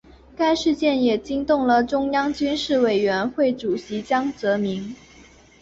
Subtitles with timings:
[0.35, 4.95] 该事件也惊动了中央军事委员会主席江泽民。